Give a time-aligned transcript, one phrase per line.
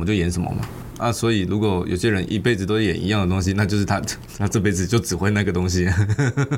[0.00, 0.66] 么就演什么嘛。
[0.96, 4.00] 啊，所以如果有些人一辈子都演一样的东西，那就是他
[4.36, 5.86] 他这辈子就只会那个东西。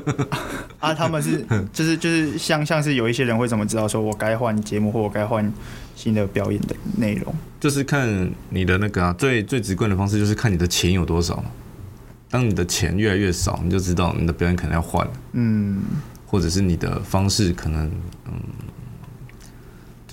[0.79, 5.49] 啊，他们是就是就是像像是有一些人会怎么知道说我该换节目或我该换
[5.95, 7.33] 新的表演的内容？
[7.59, 11.43] 就是看你的那个啊，最最直观的方式就是看你的钱有多少。
[12.29, 15.07] 当你的钱越来越少，你就知道你的表演可能要换。
[15.33, 15.81] 嗯，
[16.25, 17.89] 或者是你的方式可能
[18.27, 18.33] 嗯。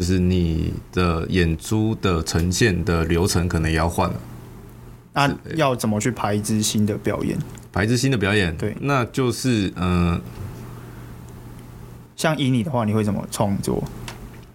[0.01, 4.16] 就是你的演出的呈现的流程可能也要换了，
[5.12, 7.38] 那要怎么去排一支新的表演？
[7.70, 10.21] 排一支新的表演，对，那就是嗯、呃，
[12.16, 13.84] 像以你的话，你会怎么创作？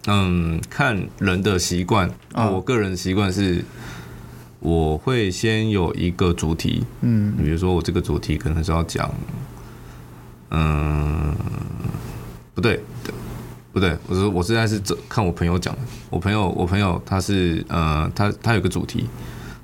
[0.08, 2.10] 嗯，看人的习惯。
[2.34, 3.64] 我个人习惯是，
[4.60, 9.14] 我会先有一个主题，嗯，比如说我这个主题可能是要讲，
[10.50, 11.36] 嗯，
[12.55, 12.80] 不对。
[13.76, 15.82] 不对，我说我现在是看我朋友讲的。
[16.10, 19.06] 我朋友，我朋友他是呃，他他有个主题。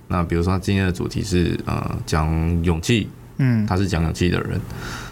[0.10, 2.30] 那比如说他今天的主题是呃讲
[2.62, 4.60] 勇气，嗯，他是讲勇气的人，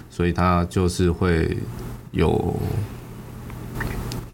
[0.10, 1.58] 所以他就是会
[2.12, 2.60] 有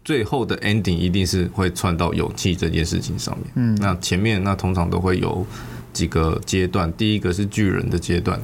[0.04, 3.46] 最后的 ending 一定是会串到勇气这件事情上面。
[3.54, 5.46] 嗯，那前面那通常都会有
[5.92, 8.40] 几个阶段，第一个是巨人的阶段，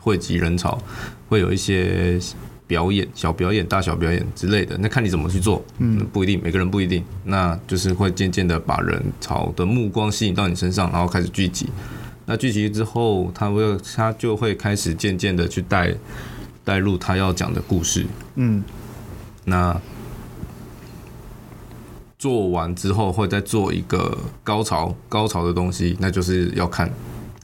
[0.00, 0.82] 汇集人潮，
[1.28, 2.18] 会有一些。
[2.66, 11.68] 表演、小表演、大小表演之类的，那看你怎么去做，嗯，不一定，每个人不一定，那就是会渐渐的把人潮的目光吸引到你身上，然后开始聚集。
[12.24, 13.62] 那聚集之后，他会
[13.94, 15.94] 他就会开始渐渐的去带
[16.64, 18.64] 带入他要讲的故事，嗯，
[19.44, 19.80] 那
[22.18, 26.90] 做完之后会再做一个高潮高潮的东西，那就是要看。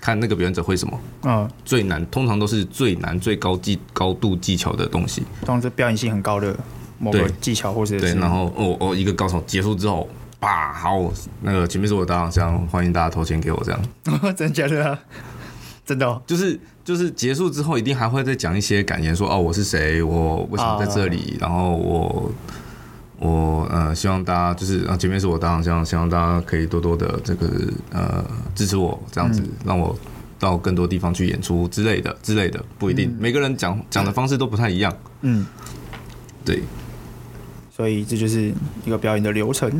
[0.02, 1.00] 看那个表演者会什么？
[1.22, 5.22] 嗯，最难通常都是最难、最高技、高度技巧的东西。
[5.42, 6.54] 通常是表演性很高的
[6.98, 10.08] 某个技巧，或者是对，然后哦哦，一个高潮结束之后，
[10.40, 10.98] 啪，好，
[11.40, 13.80] 那个前面是我的大奖箱，欢迎大家投钱给我，这样。
[14.34, 14.98] 真的假的？
[15.86, 22.28] 真的、哦，就是就是结束之后，一定还会再讲一些感言，说哦，我是谁，我为什么在这里，啊、然后我。
[23.24, 27.48] 我呃希望大家就是啊前面是我大奖箱，希望大家可以多多的这个
[27.92, 29.96] 呃支持我这样子，让我
[30.40, 34.92] 到更多地方去演出之类的之类的，不一定每个人讲讲的方式都不太一样。
[35.20, 35.46] 嗯，
[36.44, 36.64] 对，
[37.70, 38.52] 所以这就是
[38.84, 39.70] 一个表演的流程，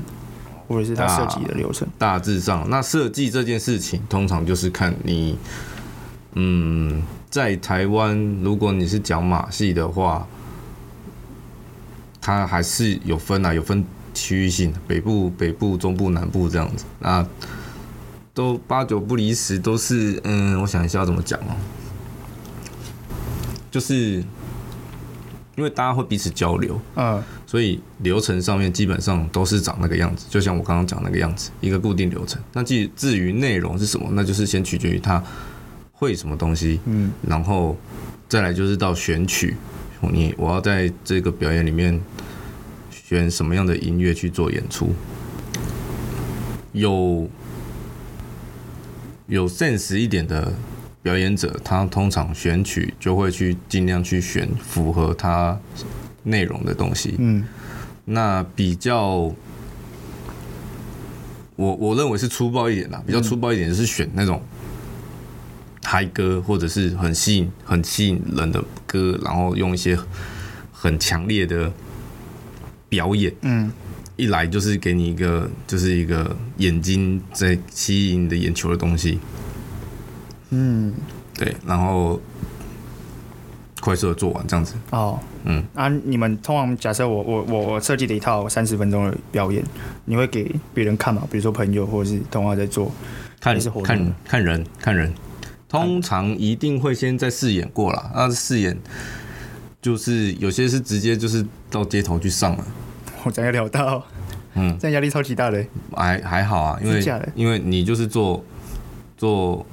[0.69, 1.89] 或者是他设计的流程。
[1.99, 5.37] 大致上，那设计这件事情，通常就是看你，
[6.35, 10.25] 嗯，在台湾，如果你是讲马戏的话。
[12.23, 13.85] 它还是有分啊，有分
[14.15, 17.27] 区域性，北部、北部、中部、南部这样子，那
[18.33, 21.53] 都八九不离十，都是嗯，我想一下要怎么讲哦，
[23.73, 24.25] 就是
[25.57, 32.41] 因为大家会彼此交流，嗯，所以流程上面基本上都是长那个样子，就像我刚刚讲那个样子，一个固定流程。
[32.53, 35.23] 那至至于内容是什么，那就是先取决于他
[35.91, 37.77] 会什么东西，嗯，然后
[38.29, 39.57] 再来就是到选曲。
[40.11, 42.01] 你我要在这个表演里面
[43.13, 44.95] 选什么样的音乐去做演出？
[46.73, 47.29] 有
[49.27, 50.53] 有 sense 一点的
[51.03, 55.61] 表演者，他通常选曲就会去尽量去选符合他
[56.23, 57.17] 内容的东西。
[57.19, 57.45] 嗯，
[58.07, 59.31] 那比较
[61.57, 64.41] 我我认为是粗暴一点啦，比较粗暴一点就是选那种。
[65.85, 69.99] 嗨歌或者是很吸引、很吸引人的歌，然后用一些
[70.73, 71.71] 很强烈的
[72.93, 73.73] 表演，嗯，
[74.17, 79.19] 一来就是给你一个，就是一个眼睛在吸引你的眼球的东西，
[80.51, 80.93] 嗯，
[81.33, 82.21] 对，然后
[83.81, 84.75] 快速的做完这样子。
[84.91, 89.65] 哦，嗯，啊，你们通常假设我我我我设计的一套三十分钟的表演，
[90.05, 91.27] 你会给别人看吗？
[91.31, 92.93] 比如说朋友或者是同行在做，
[93.41, 95.11] 看是看看人看人。
[95.67, 98.77] 通常一定会先在试演过了，那试演
[99.81, 102.67] 就是有些是直接就是到街头去上了。
[103.25, 104.05] 我讲要聊到，
[104.55, 105.65] 嗯，这样压力超级大的。
[105.95, 108.45] 还还好啊，因为因为你就是做
[109.17, 109.65] 做，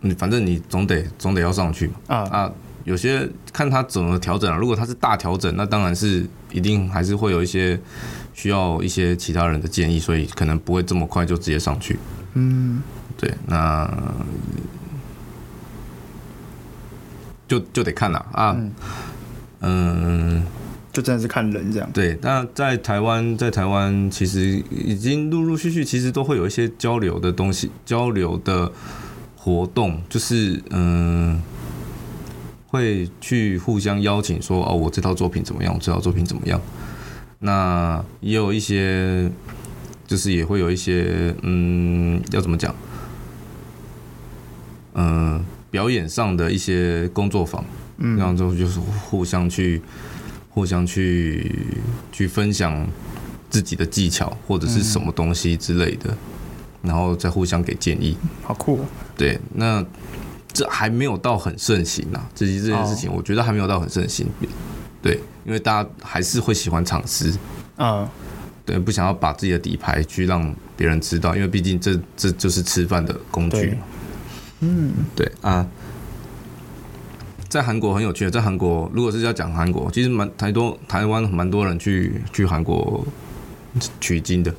[0.00, 1.94] 你反正你总得总得要上去嘛。
[2.08, 2.52] 啊啊，
[2.84, 7.78] 有些看他怎么调整啊，如果他是大调整，那当然是一定还是会有一些
[8.34, 11.98] 需要一些其他人的建议，所以可能不会这么快就直接上去。
[12.34, 12.82] 嗯。
[13.14, 13.88] 对，那
[17.46, 18.56] 就就得看了啊，
[19.60, 20.44] 嗯，
[20.92, 21.90] 就真的是看人这样。
[21.92, 28.70] 对，那在台湾，在台湾其实已经陆陆续续，其实都会有一些交流的东西，交流的
[29.36, 31.42] 活动，就是嗯，
[32.66, 35.72] 会去互相邀请说，哦，我这套作品怎么样？
[35.74, 36.60] 我这套作品怎么样？
[37.40, 39.30] 那也有一些。
[40.04, 42.74] 就是也会有一些嗯，要怎么讲？
[44.92, 47.64] 嗯、呃，表演上的一些工作坊，
[47.96, 49.80] 嗯，然后就就是互相去
[50.52, 51.50] 互相去
[52.12, 52.86] 去分享
[53.50, 56.16] 自己的技巧或者是什么东西之类的，嗯、
[56.82, 58.16] 然后再互相给建议。
[58.42, 58.84] 好酷、哦！
[59.16, 59.84] 对，那
[60.52, 64.26] 这还没有到很盛行呐、啊，这这件事情，我觉得还没有到很盛行。
[64.26, 64.46] 哦、
[65.02, 67.34] 对，因为大家还是会喜欢尝试。
[67.76, 68.08] 嗯。
[68.64, 73.76] 对，不想要把自己的底牌去让别人知道，因为毕竟这这就是吃饭的工具。
[74.60, 75.66] 嗯，对啊，
[77.52, 83.06] 在韩国很有趣的，在韩国如果是要讲韩国，其实蛮台多台湾蛮多人去去韩国
[84.00, 84.54] 取经的，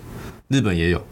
[0.47, 1.03] 日本也有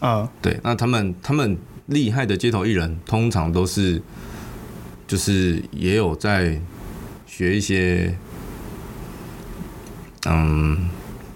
[0.00, 0.30] 啊。
[0.42, 1.56] 对，那他们他们
[1.86, 4.02] 厉害的街头艺人，通常都是
[5.06, 6.60] 就是也有在
[7.26, 8.14] 学一些，
[10.26, 10.90] 嗯。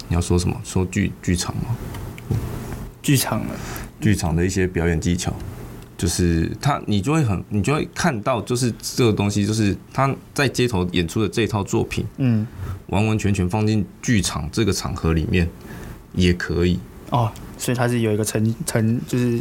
[0.07, 0.55] 你要说什么？
[0.63, 1.75] 说剧剧场吗？
[3.01, 3.55] 剧场的
[4.03, 5.33] 剧场的一些表演技巧，
[6.05, 12.47] 就是他，你就会很，你就会看到，就是这个东西，就是他在街头演出的这套作品，嗯，
[12.89, 15.49] 完完全全放进剧场这个场合里面
[16.13, 16.79] 也可以
[17.09, 17.33] 哦。
[17.57, 19.41] 所以他是有一个成成，就是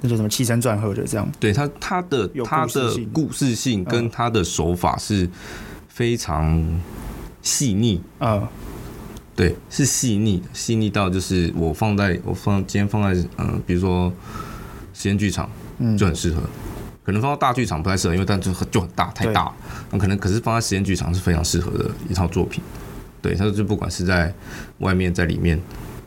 [0.00, 1.28] 那叫什么起承转合的这样。
[1.40, 5.28] 对他，他的他的故事性跟他的手法是
[5.88, 6.80] 非常
[7.42, 8.48] 细腻啊。
[9.34, 14.12] 对，是细腻的，细腻到就是我放在我放今天放在嗯、呃，比如说
[14.92, 15.50] 实验剧场，
[15.96, 16.40] 就很适合。
[16.40, 16.50] 嗯、
[17.04, 19.52] 可能放到大剧场不太适合，因为但就就很大，太大。
[19.90, 22.62] 那可能可是放在实验剧场是非常适合的一套作品。
[23.20, 24.32] 对，它就不管是在
[24.78, 25.60] 外面在里面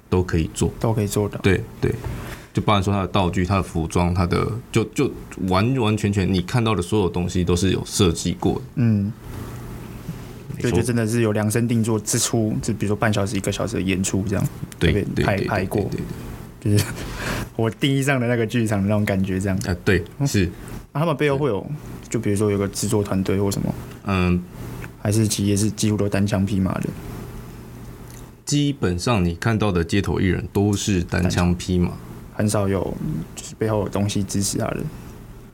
[0.09, 1.37] 都可以做，都可以做的。
[1.39, 1.93] 对对，
[2.53, 5.11] 就包含说它的道具、它的服装、它的就就
[5.47, 8.61] 完完全全你看到的所有东西都是有设计过的。
[8.75, 9.11] 嗯。
[10.59, 14.43] 对，就真的是有量身定做之初，就比如说半小时、一个小时的演出这样，
[14.79, 15.99] 对，拍拍过，对对，
[16.59, 16.85] 就是
[17.55, 19.57] 我定义上的那个剧场的那种感觉这样。
[19.65, 20.49] 啊，对，是。
[20.93, 21.65] 那他们背后会有，
[22.09, 23.73] 就比如说有个制作团队或什么，
[24.05, 24.41] 嗯，
[25.01, 26.87] 还是其实也是几乎都单枪匹马的。
[28.45, 31.91] 基本上你看到的街头艺人都是单枪匹马，
[32.33, 32.81] 很少有
[33.35, 34.77] 就是背后有东西支持他的。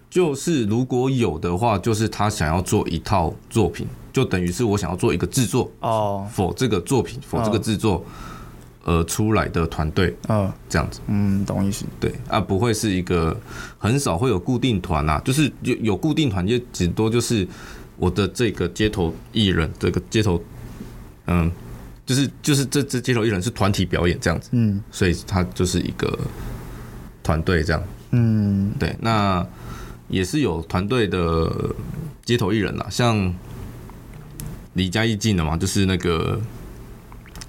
[0.09, 3.87] 就是如果有的话，就是他想要做一套作品。
[4.13, 8.05] 就等于是我想要做一个制作哦，否这个作品，否这个制作，
[8.83, 13.35] 呃，出来的团队，嗯，这样子，嗯，懂意思，对啊，不会是一个
[13.77, 17.47] 很少会有固定团啊，就是有有固定团，就顶多就是
[17.97, 20.41] 我的这个街头艺人，这个街头，
[21.27, 21.51] 嗯，
[22.05, 26.19] 就是就是这这街头艺人是团体表演这样子，嗯，所以他就是一个
[27.23, 29.45] 团队这样，嗯，对，那
[30.09, 31.49] 也是有团队的
[32.25, 33.33] 街头艺人啦，像。
[34.75, 36.41] 离家一近的嘛，就是那个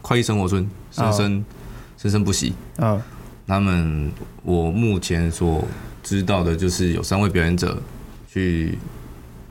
[0.03, 1.45] 快意生活村，生生
[1.99, 2.55] 生生不息。
[2.79, 3.01] 嗯，
[3.47, 4.11] 他们
[4.43, 5.65] 我目前所
[6.03, 7.83] 知道的，就是有三位表演者
[8.31, 8.79] 去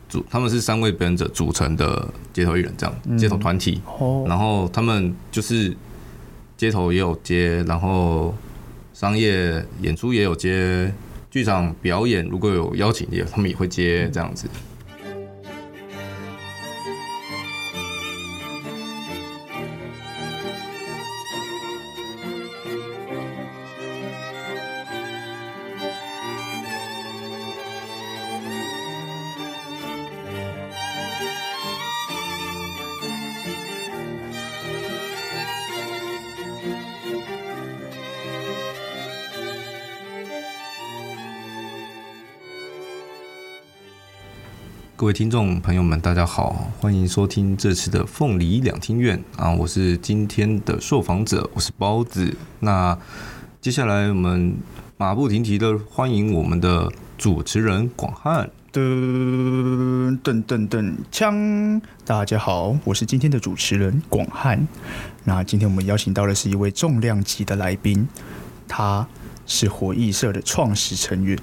[0.07, 3.81] 组，他们是三位表演者组成的街头艺人，这样街头团体。
[3.99, 5.75] 哦，然后他们就是
[6.55, 8.33] 街头也有接，然后
[8.93, 10.93] 商业演出也有接，
[11.29, 14.47] 剧场表演如果有邀请也他们也会接这样子。
[45.03, 49.51] 各位听众朋友们，大家好，欢迎收听这次的凤梨两厅院啊！
[49.51, 52.33] 我是今天的受访者，我是包子。
[52.61, 52.97] 那
[53.59, 54.55] 接下来我们
[54.95, 58.49] 马不停蹄的欢迎我们的主持人广汉。
[58.71, 61.81] 噔噔噔噔锵！
[62.05, 64.65] 大家好，我是今天的主持人广汉。
[65.25, 68.07] 那今天我们邀请到的是一位重量级的来宾，
[68.69, 69.05] 他
[69.45, 71.37] 是活艺社的创始成员，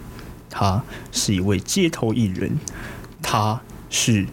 [0.49, 2.57] 他是一位街头艺人。
[3.23, 4.27] 他是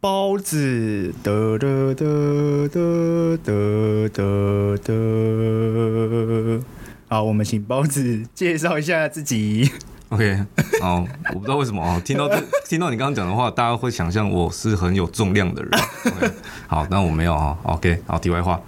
[0.00, 6.60] 包子，得得得得得得得。
[7.08, 9.70] 好，我们请包子介绍一下自己。
[10.10, 10.44] OK，
[10.80, 12.38] 好，我不知道为什么啊，听到这，
[12.68, 15.70] 听到你刚刚讲的话，大家会想象我是很有重量的人。
[16.06, 16.30] OK，
[16.68, 17.56] 好，那我没有啊。
[17.62, 18.60] OK，好，题外话，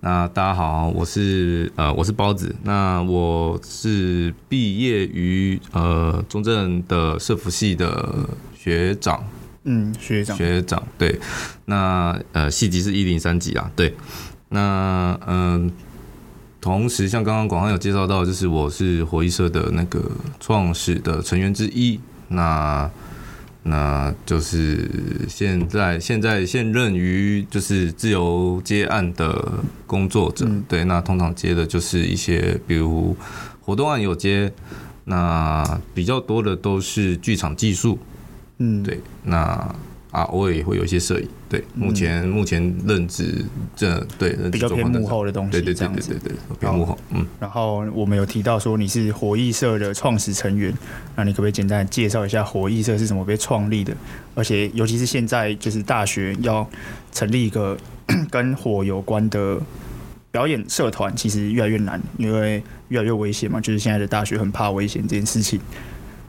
[0.00, 8.28] 那大家好，我是呃，我是包子，那我是毕业于呃中正的社福系的。
[8.64, 9.22] 学长，
[9.64, 11.20] 嗯，学长，学长，对，
[11.66, 13.94] 那呃，系级是一零三级啊，对，
[14.48, 15.70] 那嗯、呃，
[16.62, 22.90] 同时像刚刚广汉有介绍到，就是我是火艺社的那个创始的成员之一，那
[23.64, 24.90] 那就是
[25.28, 33.14] 现在现在现任于就是自由接案的工作者，嗯、对，那通常接的就是一些比如
[33.60, 34.50] 活动案有接，
[35.04, 37.98] 那比较多的都是剧场技术，
[38.58, 39.74] 嗯，对，那。
[40.14, 43.44] 啊，偶尔也会有一些摄影，对，目前、嗯、目前任职
[43.74, 47.26] 这对比较偏幕后的东西，对对对对对对，偏幕后，嗯。
[47.40, 50.72] 然后我们有提到说你是火艺社的创始成员，
[51.16, 53.92] 那你可不可以简单介绍一下火艺社是怎么被创立的？
[54.36, 56.64] 而且尤其是现在就是大学要
[57.10, 57.76] 成立一个
[58.30, 59.60] 跟火有关的
[60.30, 65.60] 表演社团，其实越来越难，因为越来越危险嘛，就是现在的大学很怕危险这件事情。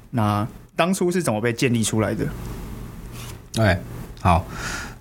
[0.09, 2.27] 那当初是怎么被建立出来的？
[3.57, 3.79] 哎，
[4.21, 4.45] 好，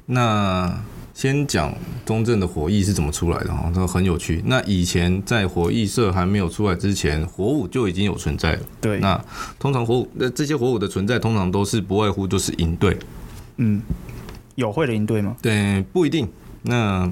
[0.06, 0.72] 那
[1.12, 4.42] 先讲中正的火艺是怎么出来的哈，这个很有趣。
[4.46, 8.60] 那以前在火艺社还没有出来之前，火舞就已经有存在了。
[8.80, 9.20] 对，那
[9.58, 12.96] 通常火舞，那这些火舞的存在，通常都是不外乎就是营队。
[13.56, 13.80] 嗯，
[14.56, 15.36] 有会的营队吗？
[15.40, 16.28] 对，不一定。
[16.62, 17.10] 那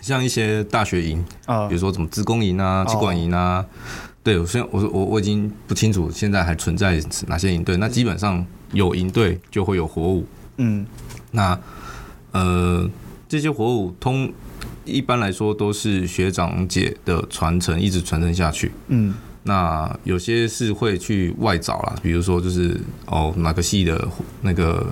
[0.00, 3.66] 像一些大学营啊，比如说什么职工营啊、企管营啊，哦、
[4.26, 7.76] 对，我现在我我我已经不清楚现在还存在哪些营队。
[7.76, 10.26] 那基本上有营队就会有火舞。
[10.56, 10.84] 嗯，
[11.30, 11.56] 那
[12.32, 12.90] 呃，
[13.28, 14.28] 这些火舞通
[14.84, 18.72] 一般来说都是学长姐的传承，一直传承下去。
[18.88, 19.14] 嗯，
[19.44, 24.08] 那有些是会去外找啦，比如说就是哦哪个系的
[24.42, 24.84] 那个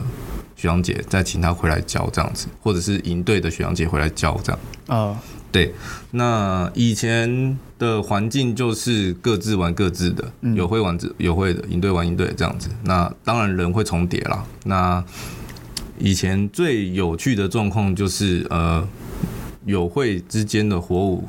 [0.54, 4.60] 学长姐再请他回来教这样子，或者是营队的学长姐回来教这样。
[4.86, 5.16] 啊、哦，
[5.54, 5.72] 对，
[6.10, 12.68] 那以前的环境就是各自玩各自的，嗯、有会玩有会的营队玩营队这样子。
[12.82, 15.04] 那当然人会重叠啦，那。
[15.96, 18.84] 以前最有趣的状况就是，呃，
[19.64, 21.24] 友会之间的火舞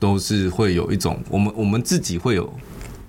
[0.00, 2.52] 都是会有一种，我们我们自己会有，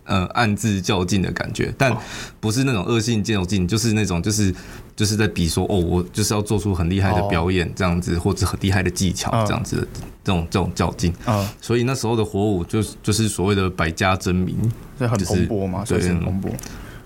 [0.04, 1.98] 呃，暗自较劲的感觉，但
[2.40, 4.54] 不是那种恶性较劲，就是那种就是
[4.96, 9.88] 就是在比说，哦，我就是要做出很厉害的表演这样子，或者很厉害的技巧这样子的
[10.24, 11.14] 这种这种较劲。
[11.60, 14.58] 所以那时候的火舞就是就是所谓的百家争鸣，
[15.00, 16.50] 这很蓬勃嘛，对，很蓬勃。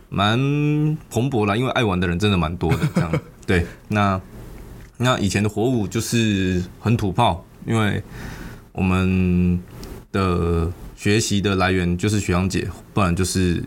[0.10, 0.38] 蛮
[1.10, 3.12] 蓬勃啦，因为爱玩的人真的蛮多的，这样
[3.46, 3.66] 对。
[3.90, 4.20] 那
[4.98, 8.02] 那以前的火舞就是很土炮，因为
[8.72, 9.62] 我们
[10.12, 13.62] 的学习的来源就是学长姐，不然就是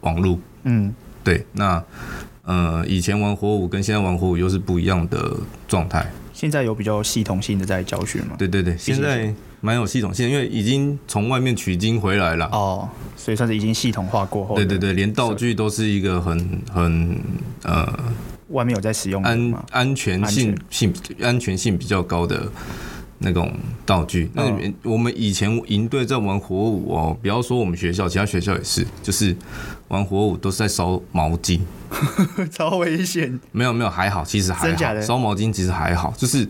[0.00, 0.38] 网络。
[0.64, 1.44] 嗯，对。
[1.52, 1.82] 那
[2.44, 5.36] 呃，以前玩火舞跟现在玩火舞又是不一样的
[5.68, 6.10] 状态。
[6.32, 8.34] 现在有比较系统性的在教学吗？
[8.38, 9.32] 对对对，现在。
[9.64, 14.56] 蛮有系统性，因为已经从外面取经回来了哦，所以算是已经系统化过后。
[14.56, 17.16] 对对对，连道具都是一个很很
[17.62, 17.86] 呃，
[18.48, 22.50] 外面有在使用安安全性性安全性比较高的
[23.22, 23.52] 那种
[23.86, 24.30] 道具。
[24.34, 24.44] 那
[24.82, 29.36] 我们以前营队在玩火舞哦，不要说我们学校，其他学校也是，就是
[29.88, 31.60] 玩火舞都是在烧毛巾，
[32.50, 33.40] 超危险。
[33.52, 35.00] 没有没有，还好，其实还好？
[35.00, 36.48] 烧毛巾其实还好，就是。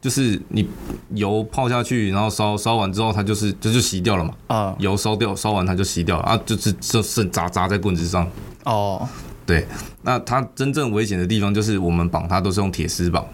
[0.00, 0.64] 就是你
[1.10, 4.32] 油泡下去，然后烧烧完之后，它就是这就，就洗掉了嘛。
[4.46, 8.24] 啊，油烧掉，烧完它就洗掉了啊，就是就剩渣渣在棍子上。
[8.62, 9.06] 哦，
[9.44, 9.66] 对，
[10.02, 13.26] 那它真正危险的地方就是我们绑它都是用铁丝绑。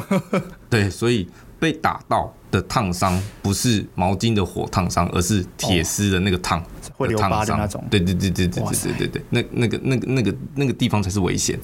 [0.68, 1.26] 对，所以
[1.62, 6.60] 被打到的烫伤不是毛巾的火烫伤，而是铁丝的那个烫
[6.96, 7.84] 会留疤的那种。
[7.88, 11.56] 对对对对对对对对对，那那个那个那个那个地方才是危险。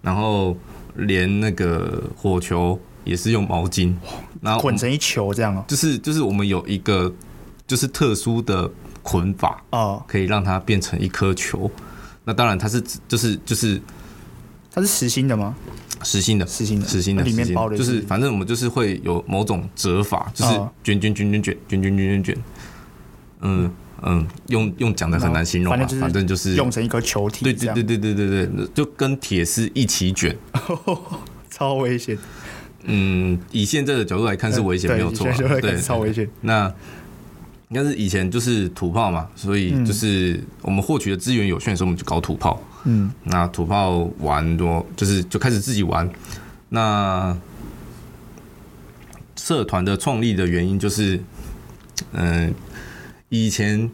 [0.00, 0.56] 然后
[0.94, 2.80] 连那个火球。
[3.04, 3.94] 也是用毛巾，
[4.42, 5.64] 然后捆成一球这样哦。
[5.66, 7.10] 就是就是我们有一个
[7.66, 8.70] 就是特殊的
[9.02, 11.70] 捆法啊，可以让它变成一颗球。
[12.24, 13.80] 那当然它是就是就是
[14.72, 15.54] 它是实心的吗？
[16.04, 20.52] 实心的，实心的，实心的，里面包的就是反正我们就是会有某种折法，就是
[20.84, 22.38] 卷卷卷卷卷卷卷卷卷卷。
[23.40, 23.70] 嗯
[24.02, 27.44] 嗯，用用讲的很难形容，反正就是用成一颗球体。
[27.44, 30.36] 对对对对对对对，就跟铁丝一起卷，
[31.50, 32.16] 超危险。
[32.84, 35.26] 嗯，以现在的角度来看是危险，没有错。
[35.60, 36.28] 对，超危险。
[36.42, 36.72] 那
[37.70, 42.62] 应该是以前就是土炮嘛，所以就是我们获取的资源有限，所以我们就搞土炮。
[42.84, 46.08] 嗯，那土炮玩多，就是就开始自己玩。
[46.70, 47.36] 那
[49.36, 51.20] 社团的创立的原因就是，
[52.12, 52.54] 嗯，
[53.28, 53.90] 以前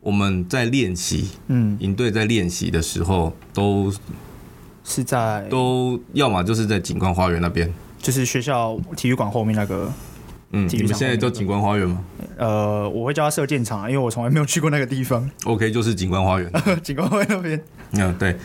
[0.00, 3.92] 我们在练习，嗯，营队在练习的时候都
[4.84, 7.72] 是在都要么就是在景观花园那边。
[7.98, 9.92] 就是学校体育馆后面那个，
[10.50, 12.04] 嗯，你们现在叫景观花园吗？
[12.36, 15.28] 呃，我会叫它射箭场，因为我从来没有去过那个地方。
[15.44, 16.52] OK，就是景观花园，
[16.84, 17.60] 景观花园那边。
[17.92, 18.36] 嗯，对。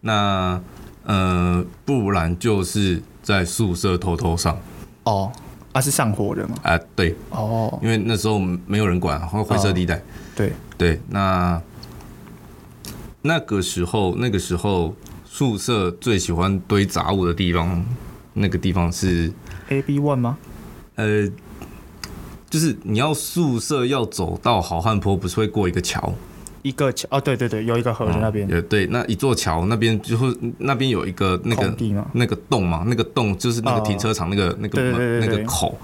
[0.00, 0.60] 那
[1.04, 4.58] 呃，不然就是在宿舍偷偷上。
[5.04, 5.30] 哦，
[5.72, 6.56] 啊，是上火的吗？
[6.62, 10.02] 啊，对，哦，因为那时候没有人管，灰灰色地带。
[10.34, 11.60] 对对，那
[13.22, 17.84] 那个时候，那个时候宿舍最喜欢堆杂物的地方，
[18.34, 19.32] 那个地方是
[19.68, 20.38] A B One 吗？
[20.96, 21.28] 呃，
[22.50, 26.14] 就是你要宿舍要走到好汉坡，不是会过一个桥？
[26.66, 28.48] 一个桥哦，对对对，有一个河在那边。
[28.48, 31.76] 也、嗯、对，那一座桥那边就是那边有一个那个
[32.12, 35.78] 那个洞嘛，那个洞就是那个停车场那个、哦、那个门那个口。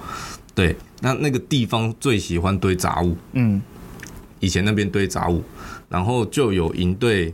[0.55, 3.17] 对，那那个地方最喜欢堆杂物。
[3.33, 3.63] 嗯。
[4.41, 5.41] 以前那边堆杂物，
[5.89, 7.33] 然后就有营队，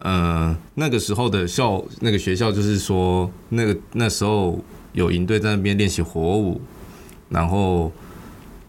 [0.00, 4.58] 呃，那个时候的校那个学校就是说，那个那时候
[4.92, 6.60] 有营队在那边练习火舞，
[7.28, 7.92] 然后，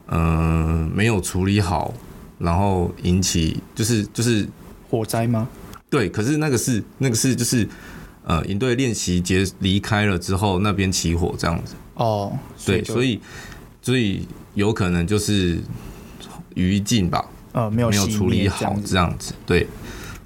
[0.05, 1.91] 呃，没有处理好，
[2.39, 4.47] 然后引起就是就是
[4.89, 5.47] 火灾吗？
[5.89, 7.67] 对，可是那个是那个是就是，
[8.23, 11.75] 呃，营队练习结离开了之后，那边起火这样子。
[11.95, 12.31] 哦，
[12.65, 13.19] 对，所以
[13.81, 15.59] 所以有可能就是
[16.55, 17.25] 余烬吧。
[17.51, 19.67] 呃，没有没有处理好这样子，对，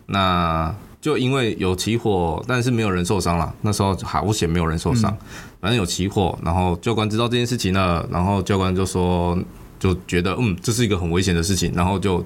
[0.06, 3.56] 那就因为有起火，但是没有人受伤了。
[3.62, 5.18] 那时候好险，没有人受伤，嗯，
[5.62, 9.38] 反正有起火，然后教官知道这件事情了，然后教官就说，
[9.84, 12.26] 就觉得嗯，这是一个很危险的事情，然后就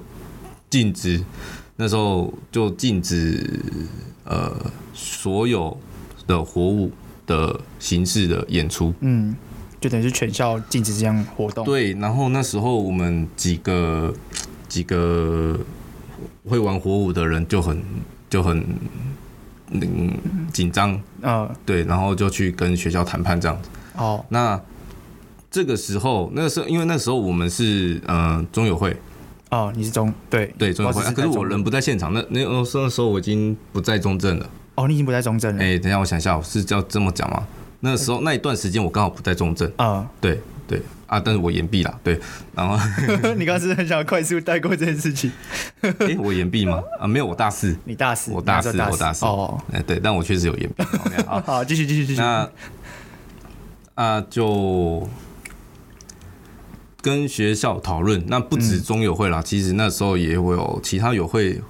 [0.70, 1.20] 禁止，
[1.74, 3.60] 那时候就禁止
[4.24, 4.54] 呃
[4.94, 5.76] 所有
[6.28, 6.92] 的活舞
[7.26, 9.34] 的形式的演出，嗯，
[9.80, 11.64] 就等于是全校禁止这样活动。
[11.64, 14.14] 对，然后那时候我们几个。
[14.68, 15.58] 几个
[16.46, 17.82] 会玩火舞的人就很
[18.28, 18.62] 就很
[19.70, 20.12] 嗯
[20.52, 23.70] 紧张啊，对，然后就去跟学校谈判这样子。
[23.96, 24.60] 哦，那
[25.50, 28.96] 这个时候，那个时候，因为那时候我们是嗯中友会
[29.50, 32.12] 哦，你是中对对中友会，可是我人不在现场。
[32.12, 34.50] 那那那时候我已经不在中正了。
[34.74, 35.62] 哦，你已经不在中正了。
[35.62, 37.46] 哎，等一下，我想一下，我是叫这么讲吗？
[37.80, 40.82] 那时候那一段时间我刚好不在中正啊，对对。
[41.08, 41.18] 啊！
[41.18, 42.20] 但是我延毕了，对，
[42.54, 42.76] 然后
[43.38, 45.32] 你刚刚是很想快速带过这件事情？
[45.80, 46.82] 哎、欸，我延毕吗？
[47.00, 50.84] 啊，没有，我大四，你大四，我大四，我大四，哦，哎，对，但我确实有延毕。
[51.24, 52.20] 好， 好，继续，继续，继续。
[52.20, 52.46] 那
[53.94, 55.08] 啊，就
[57.00, 61.60] 跟学校讨论，那不止中友会啦、嗯，其实那时候也会有其他友会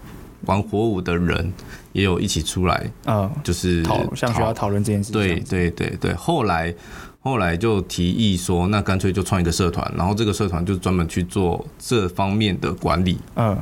[0.47, 1.53] 玩火舞的人，
[1.93, 5.21] 也有一起出来，嗯，就是讨向学校讨论这件事情。
[5.21, 6.75] 对，对，对，对，后来。
[7.21, 13.59] 后来就提议说，那干脆就创一个社团，然后这个社团就专门去做这方面的管理，嗯，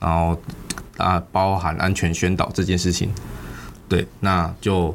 [0.00, 0.36] 然后
[0.98, 3.08] 啊，包含安全宣导这件事情，
[3.88, 4.94] 对，那就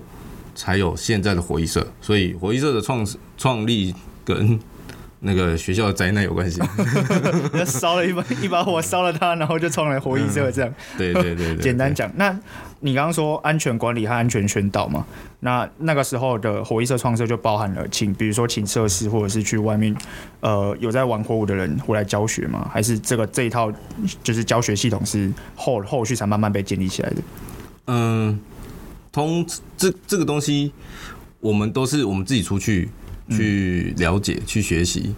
[0.53, 1.87] 才有现在的火艺社。
[2.01, 4.59] 所以火艺社的创创立跟
[5.25, 6.61] 那个学校的灾难有关系，
[7.65, 10.71] 烧了一把 一把火，烧了它，然后就创了火艺社这样。
[10.97, 12.39] 对对对，对，对，简单讲，那
[12.81, 15.03] 你刚刚说安全管理和安全宣导嘛？
[15.39, 19.95] 那那个时候的火艺社创设就包含了请，比如说请设施或者是去外面，
[20.41, 22.69] 呃，有在玩火舞的人回来教学吗？
[22.71, 23.71] 还是这个这一套
[24.23, 27.15] 就是教学系统是后后续才慢慢被建立起来的？
[27.87, 28.39] 嗯，
[29.11, 29.43] 通
[29.75, 30.71] 这这个东西，
[31.39, 32.89] 我们都是我们自己出去。
[33.29, 35.15] 去了解、去学习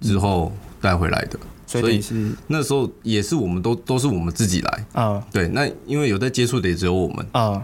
[0.00, 5.24] 之后带回来的，所以是那时候也是我们都都是我们自己来啊。
[5.32, 7.62] 对，那因为有在接触的也只有我们啊。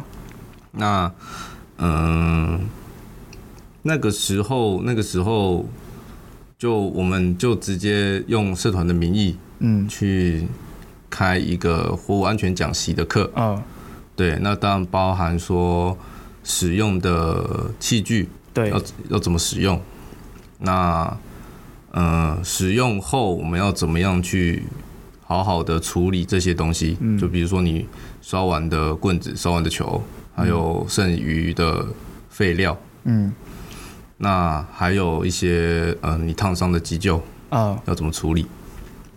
[0.73, 1.13] 那
[1.79, 2.61] 嗯，
[3.83, 5.67] 那个时候那个时候
[6.57, 10.47] 就我们就直接用社团的名义，嗯，去
[11.11, 13.61] 开一个火舞安全讲习的课啊。
[14.15, 15.99] 对，那当然包含说
[16.45, 18.29] 使用的器具。
[18.53, 19.81] 对，要要怎么使用？
[20.59, 21.17] 那，
[21.93, 24.65] 呃，使用后我们要怎么样去
[25.23, 26.97] 好好的处理这些东西？
[27.01, 27.87] 嗯，就比如说你
[28.21, 30.03] 烧完的棍子、烧完的球，
[30.35, 31.87] 还有剩余的
[32.29, 33.33] 废料，嗯，
[34.19, 38.47] 那还有一些呃，你烫伤的急救啊，要怎么处理？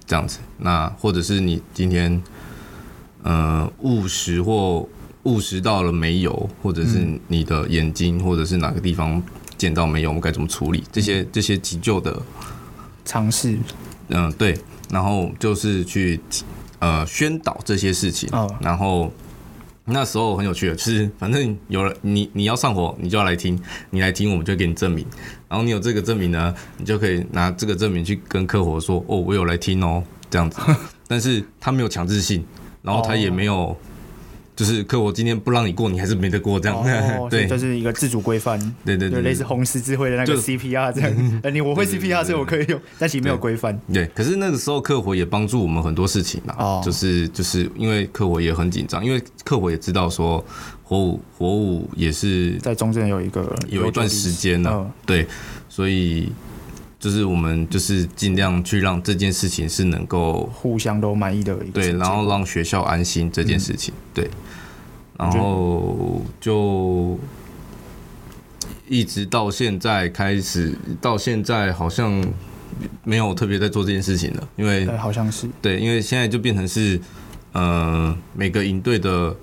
[0.05, 2.21] 这样子，那或者是你今天
[3.23, 4.87] 呃误食或。
[5.23, 9.21] 误食到了煤油，或者是你的眼睛，或者是哪个地方
[9.57, 10.83] 见到煤油，我们该怎么处理？
[10.91, 12.21] 这些这些急救的
[13.05, 13.57] 尝试，
[14.09, 14.57] 嗯，对，
[14.89, 16.19] 然后就是去
[16.79, 18.27] 呃宣导这些事情。
[18.33, 19.09] 哦，然后
[19.85, 23.57] 那时候很有趣的，就是反正有了你你要上火，你就要来听，
[23.91, 25.05] 你来听，我们就给你证明。
[25.47, 30.59] 然后你有这个证明呢，你就可以拿这个证明去跟客户说，哦，我有来听哦，这样子。
[31.07, 32.43] 但是他没有强制性，
[32.81, 33.73] 然后他也没有。
[34.55, 36.77] 就是可，我今天不让你过，你还是没得过这样。
[36.77, 38.59] 哦、 对，就是一个自主规范。
[38.85, 41.53] 对对对，类似红十字会的那个 CPR 这样。
[41.53, 43.79] 你我会 CPR，所以我可以用，但其实没有规范。
[43.91, 46.55] 对，可是那个时候客火也帮助我们很多事情嘛。
[46.59, 46.81] 哦。
[46.85, 50.43] 就是就是因为客火也很紧张，因为客火也知道说
[50.83, 54.89] 火舞火舞也是在中间有一个有一段时间了。
[55.05, 55.25] 对，
[55.67, 56.31] 所以
[57.03, 64.29] 就是我们就是尽量去让这件事情是能够互相都满意的一个对，然后让学校安心这件事情，嗯、对，
[65.19, 67.19] 然后就
[68.87, 72.25] 一直到现在开始，到现在好像
[73.03, 75.45] 没有特别在做这件事情了，因为好像是。
[75.61, 76.97] 对，因为现在就变成是
[77.51, 79.35] 呃每个营队的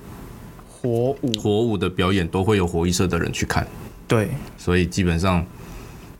[0.67, 1.77] 火舞火舞。
[1.77, 3.69] 的表演都会有火艺社的人去看，
[4.09, 5.45] 对，所以基本上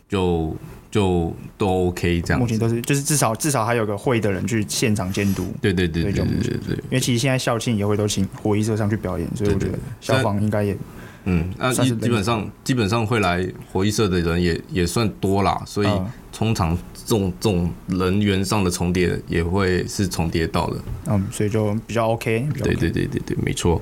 [0.07, 0.55] 就。
[0.91, 5.47] 就都 OK 这样，目前都是就是至少至少还有个会的人去现场监督。
[5.63, 6.25] 对对对对对
[6.67, 10.77] 对，因为其实现在校庆也会都请火艺社上去表演，所以我觉得消防应该也
[11.25, 15.89] 嗯，那基基本上基本上会来火艺社的人也也算多啦，所以
[16.33, 20.77] 通常这种这种人员上的重叠也会是重叠到的。
[21.07, 22.49] 嗯，所以就比较 OK。
[22.65, 23.81] 对对对对对，没错。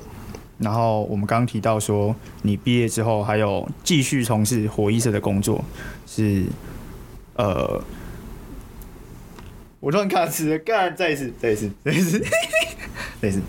[0.59, 5.65] 然后我们刚刚提到说，你毕业之后还有继续从事火艺社的工作
[6.05, 6.43] 是。
[7.39, 7.81] 呃，
[9.79, 12.19] 我突然卡词，干，再一次，再一次，再一次，
[13.21, 13.41] 再一次，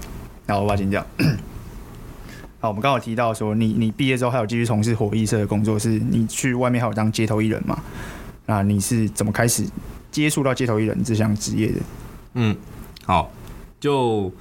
[0.46, 1.04] 然后我把它剪掉。
[2.60, 7.76] 好，我们刚好提到说，你你毕业之后还有继续从事火艺社的工作，是你去外面还有当街头艺人嘛？
[8.46, 9.66] 那你是怎么开始
[10.12, 11.80] 接触到街头艺人这项职业的？
[12.34, 12.56] 嗯，
[13.04, 13.32] 好，
[13.80, 14.32] 就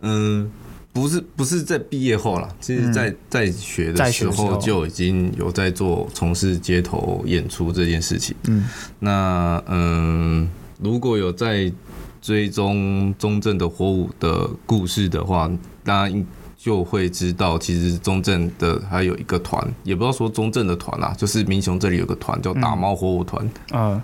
[0.00, 0.50] 嗯。
[0.98, 8.34] 不是不是在毕业后啦，其实在在学的时候就已经有在做从事街头演出这件事情。
[8.48, 8.64] 嗯，
[8.98, 10.48] 那嗯，
[10.80, 11.72] 如果有在
[12.20, 15.48] 追踪中正的火舞的故事的话，
[15.84, 16.16] 大家
[16.56, 23.48] 就会知道，其实中正的还有一个团，也不要说中正的团啦，就是民雄这里有个团叫打猫火舞团。
[23.72, 24.02] 嗯，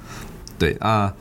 [0.57, 1.13] 对啊。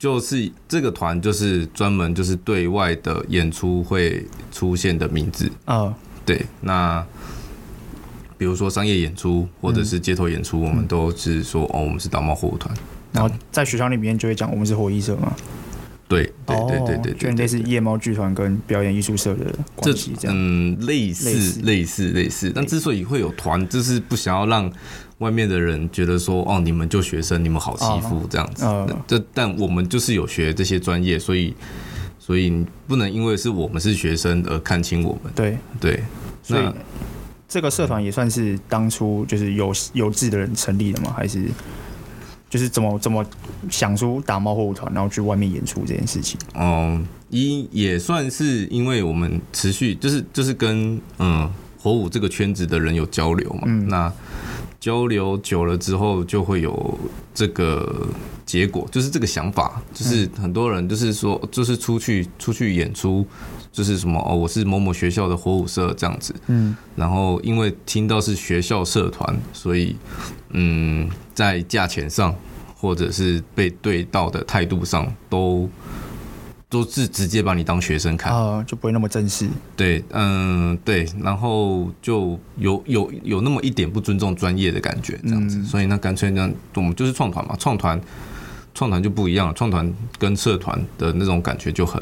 [0.00, 5.94] 就是这个团，就是专门就是对外的演出会出现的名字啊。
[6.24, 7.04] 对，那
[8.38, 12.74] 比如说商业演出或者是街头演出，我们都是说哦，我们是导猫火舞团。
[13.12, 15.36] 然后在学校里面就会讲我们是火艺社嘛。
[16.08, 20.34] 对对对对对，就类似夜猫剧团跟表演艺术社的关系这样。
[20.34, 22.50] 嗯，类似类似类似。
[22.54, 24.72] 但之所以会有团，就是不想要让。
[25.20, 28.64] 外面的人觉得说，哦，你们就学生，你们好欺负这样子。
[29.06, 31.54] 这、uh, uh, 但我们就是有学这些专业，所以
[32.18, 35.32] 所以不能因为是我们是学生而看轻我们。
[35.34, 36.02] 对对，
[36.42, 36.64] 所以
[37.46, 41.12] 这个社团也算是当初就是有有志的人成立的吗？
[41.14, 41.48] 还是
[42.48, 43.24] 就是怎么怎么
[43.68, 46.40] 想出打猫火舞团，然后去外面演出这件事情？
[46.54, 53.62] 嗯，一也算是因为我们持续就是就是跟嗯火舞这个圈子的人有交流嘛。
[53.66, 54.12] 嗯、那
[54.80, 56.98] 交流久了之后，就会有
[57.34, 58.08] 这个
[58.46, 63.26] 结果，就是这个想法，就是很多人就是说，就是出去出去演出，
[63.70, 69.94] 就是什么哦，我是某某学校的火舞社这样子，嗯，然后因为听到是学校社团，所以
[70.48, 72.34] 嗯，在价钱上
[72.74, 75.68] 或者是被对到的态度上都。
[76.70, 79.48] 都是直接把你当学生看啊，就不会那么正式。
[79.76, 85.58] 对，嗯，对，然后就有有有那么一点不尊重专业的感觉，这样子。
[85.58, 88.00] 嗯、所以那干脆这样，我们就是创团嘛，创团，
[88.72, 92.00] 创团就不一样了，创团跟社团的那种感觉就很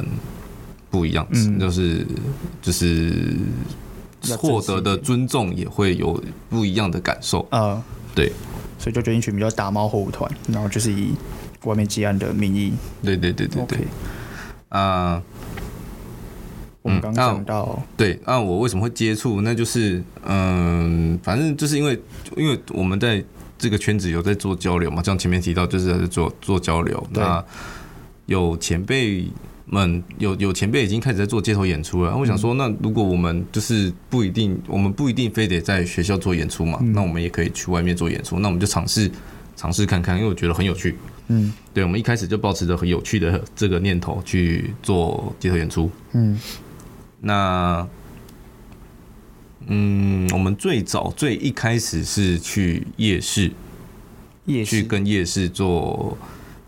[0.91, 2.05] 不一样，嗯、就是
[2.61, 3.39] 就是
[4.37, 7.83] 获得的尊重也会有不一样的感受啊。
[8.13, 8.31] 对，
[8.77, 11.13] 所以就决定取名叫打猫火舞团，然后就是以
[11.63, 12.71] 外面接案的名义。
[13.01, 13.79] 对对对对对。
[13.79, 13.81] Okay.
[14.69, 15.21] 啊，
[16.81, 19.41] 我们刚讲到，对，那我为什么会接触？
[19.41, 21.99] 那就是，嗯，反正就是因为，
[22.37, 23.23] 因为我们在
[23.57, 27.05] 这个圈子有在做交流嘛，像前面提到，就是在做做交流。
[27.11, 27.43] 那
[28.27, 29.27] 有前辈
[29.65, 32.15] 们，有有前辈已经开始在做街头演出了。
[32.15, 38.39] 我想说，那如果我们就是不一定，我们不一定非得在学校做演出嘛，那我们也可以去外面做演出。
[38.39, 39.09] 那我们就尝试
[39.55, 40.95] 尝试看看，因为我觉得很有趣。
[41.31, 45.87] 嗯，对，我们一开始就抱持着很有趣的这个念头去做街头演出。
[46.13, 46.39] 嗯，
[47.19, 47.87] 那，
[49.67, 53.51] 嗯，我们最早最一开始是去夜市，
[54.45, 56.17] 夜市去跟夜市做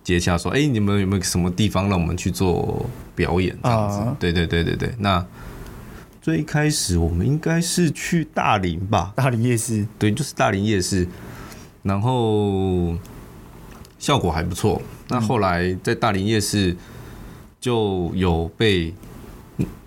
[0.03, 3.57] 接洽，说，哎，你们有没有什么地方让我们去做表演？
[3.63, 3.97] 这样子。
[3.97, 4.93] 啊、对对对对对。
[4.99, 5.25] 那
[6.21, 9.11] 最一开始我们应该是去大林吧？
[9.15, 11.07] 大林夜市，对，就是大林夜市，
[11.81, 12.95] 然后。
[14.01, 14.81] 效果还不错。
[15.09, 16.75] 那后来在大林夜市
[17.59, 18.91] 就有被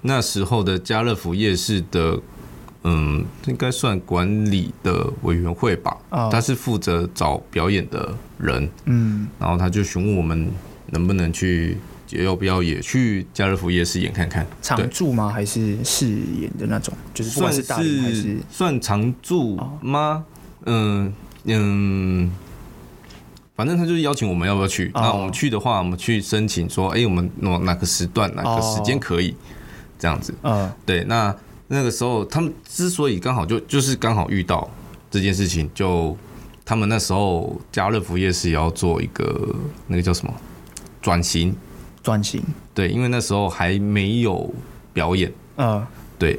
[0.02, 2.20] 那时候的家乐福夜市的，
[2.84, 5.98] 嗯，应该算管理的委员会吧。
[6.30, 8.70] 他是负责找表演的人。
[8.84, 10.48] 嗯，然后他就询问我们
[10.92, 11.76] 能不能去，
[12.10, 14.46] 要不要也去家乐福夜市演看看。
[14.62, 15.28] 常驻吗？
[15.28, 16.06] 还是试
[16.40, 16.94] 演的那种？
[17.12, 20.24] 就是算是算常驻吗？
[20.66, 21.12] 嗯
[21.46, 22.30] 嗯。
[23.56, 24.88] 反正他就是邀请我们要不要去。
[24.94, 29.36] 哦、那我们去的话，我们去申请说，哎、欸，我们哪哪个时段、哪个时间可以、哦、
[29.98, 30.34] 这样子。
[30.42, 31.04] 嗯，对。
[31.04, 31.34] 那
[31.68, 34.68] 那个时候他们之所以刚好就就是刚好遇到
[35.10, 36.16] 这件事情，就
[36.64, 39.54] 他们那时候家乐福夜市也要做一个
[39.86, 40.34] 那个叫什么
[41.00, 41.54] 转型。
[42.02, 42.42] 转型。
[42.74, 44.52] 对，因为那时候还没有
[44.92, 45.32] 表演。
[45.56, 45.86] 嗯，
[46.18, 46.38] 对。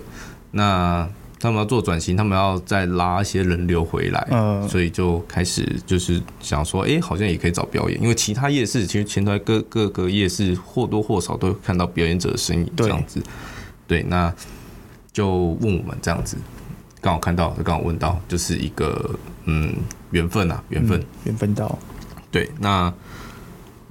[0.51, 1.08] 那
[1.45, 13.21] 他们要做转型，他们要再拉一些人流回来，嗯，所以就开始就是想说，哎、欸，好像也可以找表演，因为其他夜市其实前台各各个夜市或多或少都会看到表演者的身影，这样子。
[13.86, 14.34] 对，对，那
[15.13, 15.29] 就
[15.62, 16.36] 问我们这样子，
[16.99, 19.12] 刚好看到，刚好问到，就是一个
[19.43, 19.71] 嗯
[20.10, 21.77] 缘分啊，缘分，缘、嗯、分到。
[22.31, 22.91] 对，那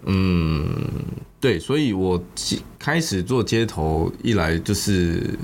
[0.07, 0.67] 嗯
[1.39, 2.21] 对，所以我
[2.81, 5.39] 开始做街头，一来就是。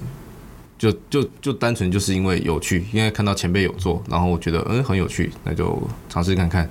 [0.80, 6.66] 就就就单纯就是因为有趣，因为看到前辈有做，然后我觉得嗯很有趣，那就尝试看看，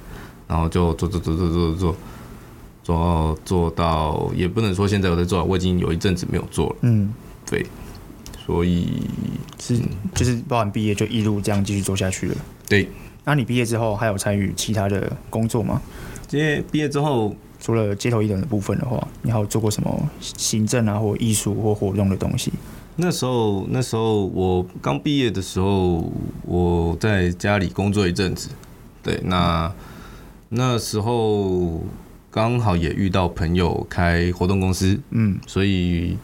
[0.48, 1.96] 然后就做做做做做做
[2.84, 6.76] 做做到，也不能说现在我在做，我已经有一阵子没有做了。
[6.82, 7.14] 嗯，
[7.48, 7.64] 对，
[8.48, 9.04] 所以
[9.60, 9.80] 是
[10.16, 12.36] 就是包含毕业就一路这样继续做下去了。
[12.68, 12.90] 对，
[13.26, 15.80] 那你毕业之后还有参与其他的工作吗？
[16.32, 22.52] 因为毕业之后除了街头艺人的部分的话，你还有做过什么行政啊，或艺术或活动的东西？
[23.02, 26.12] 那时候，那时候我刚毕业的时候，
[26.46, 28.50] 我在家里工作一阵子。
[29.02, 29.72] 对，那
[30.50, 31.82] 那时候
[32.30, 36.18] 刚好也遇到朋友开活动公司，嗯，所以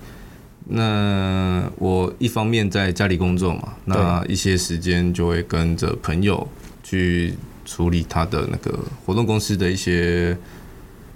[0.68, 6.46] 那我一方面在家里工作嘛，那一些时间就会跟着朋友
[6.84, 10.38] 去处理他的那个活动公司的一些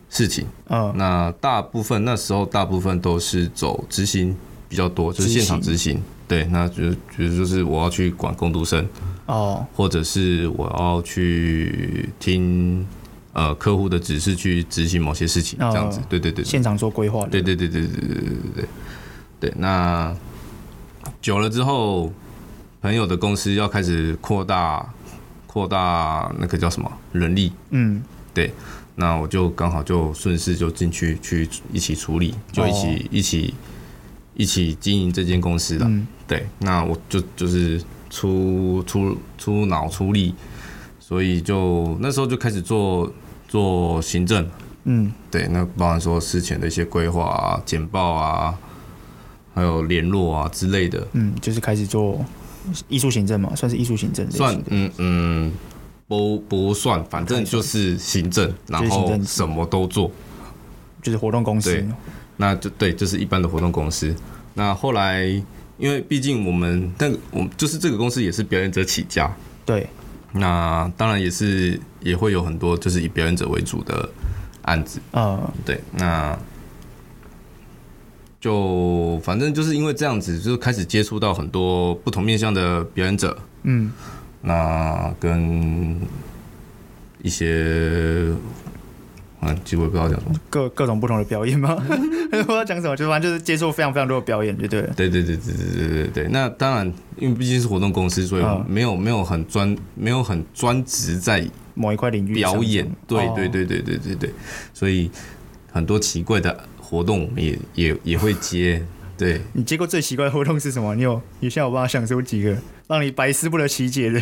[0.09, 0.45] 事情。
[0.69, 4.33] 嗯，那大部分那时候大部分都是走执行。
[4.69, 8.87] 比较多就是现场执行，对，那就就是就是我要去管工读生。
[9.25, 12.85] 哦，或者是我要去听
[13.33, 18.15] 呃客户的指示去执行某些事情，这样子，对对对，现场做规划，对对对对对对对。
[18.15, 18.69] 对对
[19.39, 19.53] 对。
[19.57, 20.15] 那
[21.21, 22.11] 久了之后，
[22.81, 24.87] 朋友的公司要开始扩大
[25.45, 28.01] 扩大那个叫什么人力，嗯，
[28.33, 28.51] 对，
[28.95, 33.53] 那我就刚好就顺势就进去去一起处理，就一起一起。
[34.39, 37.77] 一起经营这间公司的，嗯、对，那我就就是
[38.09, 40.33] 出出出脑出力，
[40.97, 43.11] 所以就那时候就开始做
[43.49, 44.47] 做行政，
[44.85, 48.57] 嗯，对，那包含说事前的一些规划啊、简报啊，
[49.53, 52.23] 还有联络啊之类的，嗯，就是开始做
[52.87, 55.51] 艺术行政嘛，算是艺术行政，算，嗯嗯，
[56.07, 60.09] 不不算，反正就是行政，然后什么都做，
[61.01, 61.85] 就是活动公司。
[62.41, 64.15] 那就对，就是一般的活动公司。
[64.53, 65.25] 那后来，
[65.77, 69.29] 因为毕竟我们，但我们就是这个公司也是表演者起家。
[69.65, 69.85] 对。
[70.31, 74.09] 那当然也是也会有很多就是以表演者为主的
[74.61, 75.01] 案子。
[75.11, 75.51] 嗯。
[75.65, 75.81] 对。
[75.91, 76.39] 那
[78.39, 83.37] 就反正就是因为这样子，就是开始接触到很多不同面向的表演者。
[83.63, 83.91] 嗯。
[84.41, 85.99] 那跟
[87.21, 88.33] 一些。
[89.41, 91.75] 嗯，其实我也不知道讲什么，各各种不同的表演吗？
[92.29, 94.93] 不知道讲什么，就反正就是接触非常非常多的表演，就对了。
[94.97, 96.27] 对对对对对对对对。
[96.29, 102.85] 那当然，因为毕竟是活动公司，所以没有没有很专，没有很专职在某一块领域表演。
[103.07, 104.29] 对对对对对对对。
[104.73, 105.09] 所以
[105.71, 108.83] 很多奇怪的活动，我们也也也会接。
[109.17, 109.41] 对。
[109.53, 110.93] 你接过最奇怪的活动是什么？
[110.95, 111.21] 你有？
[111.39, 114.21] 你现在有办法想出几个让你百思不得其解的？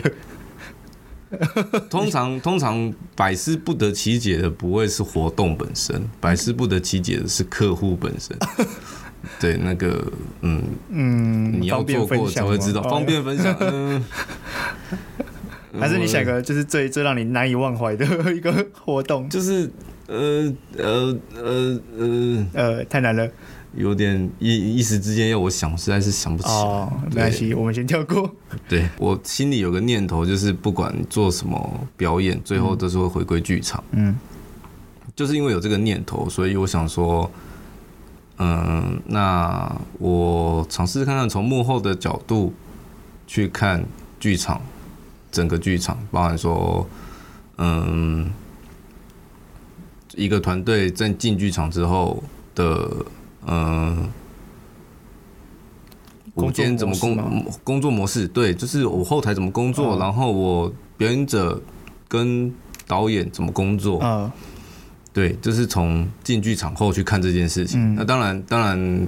[1.90, 8.38] 通常通常百思不得其解的不会是活动本身，百思不得其解的是客户本身。
[9.40, 10.12] 对，那个
[10.42, 13.54] 嗯嗯，你要做过才会知道，方便分享。
[13.60, 14.04] 嗯，
[15.78, 19.28] 还是你想个就是最最让你难以忘怀的一个活动？
[19.28, 19.70] 就是
[20.08, 23.28] 呃呃呃呃呃，太难了。
[23.78, 26.56] 有点一一时之间要我想，实在是想不起来。
[26.56, 28.30] 哦，没关系，我们先跳过。
[28.68, 33.84] 对，我心里有个念头，就是不管做什么表演，最后都是会回归剧场。
[33.92, 34.18] 嗯，
[35.16, 37.30] 就是因为有这个念头，所以我想说，
[38.40, 42.52] 嗯，那我尝试看看从幕后的角度
[43.28, 43.86] 去看
[44.20, 44.60] 剧场，
[45.32, 46.88] 整个剧场，包含说，
[47.58, 48.32] 嗯，
[50.16, 52.24] 一个团队在进剧场之后
[52.56, 53.06] 的。
[53.50, 54.10] 嗯，
[56.36, 58.28] 舞间怎么工工作模式？
[58.28, 61.62] 对，就是我后台怎么工作，然后我表演者
[62.08, 62.54] 跟
[62.86, 64.00] 导演怎么工作。
[64.04, 64.30] 嗯，
[65.14, 67.96] 对，就是从进剧场后去看这件事情。
[67.96, 69.08] 那当然，当然，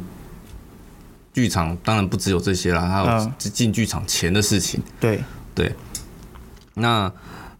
[1.33, 4.81] 剧场当然不只有这些啦，还有进剧场前的事情。
[4.99, 5.21] 对，
[5.53, 5.75] 对。
[6.75, 7.11] 那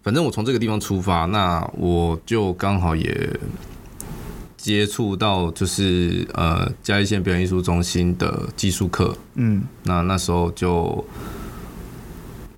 [0.01, 3.39] 反反正我从这个地方出发，那我就刚好也
[4.59, 9.17] 接触到，就是呃嘉义县表演艺术中心的技术课。
[9.35, 11.03] 嗯，那那时候就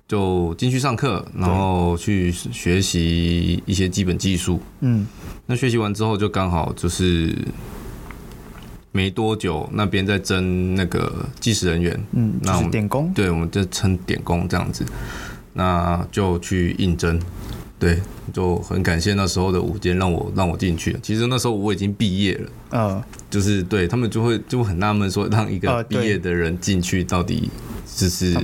[0.06, 4.60] 就进去上课，然后去学习一些基本技术。
[4.80, 5.06] 嗯，
[5.46, 7.34] 那学习完之后，就刚好就是。
[8.94, 14.84] 没多久，那边在征那个计时人员，嗯，那我们点工，对，我们就称点工这样子，
[15.54, 17.18] 那就去应征，
[17.82, 18.00] 对，
[18.32, 20.96] 就很感谢那时候的舞间让我让我进去。
[21.02, 27.50] 其实那时候我已经毕业了，嗯、呃，就是对他们就会就会很纳闷说，让一个毕业的人进去，到底
[27.96, 28.42] 就是、呃、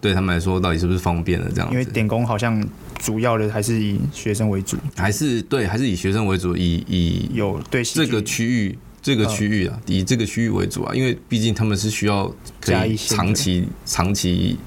[0.00, 1.72] 对他们来说到底是不是方便的这样子？
[1.72, 2.64] 因为点工好像
[3.00, 8.78] 主要的还是以学生为主，还是对，还是以学生为主，以以有对这个区域。
[9.00, 14.58] 这个区域啊，以这个区域为主啊，因为毕竟他们是需要可以长期、长期、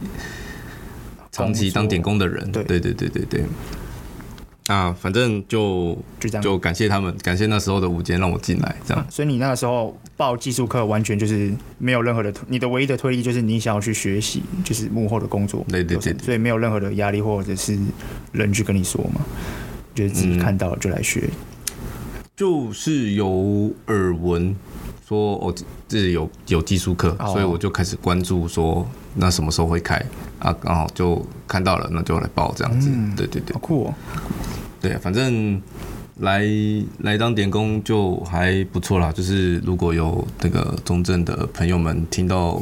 [1.31, 2.49] 长期当点工的人。
[2.51, 3.43] 对对对对对
[4.65, 4.75] 对。
[4.75, 9.05] 啊，反正就就这样，就感谢他们，感谢那时候的午间让我进来，这样。
[9.09, 15.65] 所以你那个时候报技术课，完全就是没有任何的，你的唯一的推力就是你想要去学习，就是幕后的工作。
[15.67, 16.15] 对对对。
[16.19, 17.77] 所以没有任何的压力，或者是
[18.31, 19.21] 人去跟你说嘛，
[19.95, 21.27] 就是自己看到了就来学。
[22.35, 24.55] 就是有耳闻
[25.05, 25.53] 说哦，
[25.87, 29.95] 这里有有技术课，所以我就开始关注说那什么时候会开
[30.39, 30.53] 啊？
[30.61, 32.89] 刚好就看到了，那就来报这样子。
[33.17, 33.93] 对对对，好酷哦！
[34.81, 35.61] 对，反正
[36.17, 36.43] 来
[36.99, 39.11] 来当点工就还不错啦。
[39.11, 42.61] 就是如果有那个中正的朋友们听到。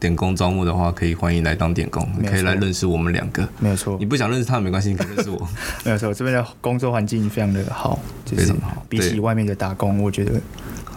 [0.00, 3.48] 点工招募的话，可以欢迎来当点工，可以来认识我们两个。
[3.58, 5.48] 没有错，你不想认识他没关系，你可以认识我。
[5.84, 8.86] 没有错，这边的工作环境非常的好，非常好。
[8.88, 10.34] 比起外面的打工，我觉得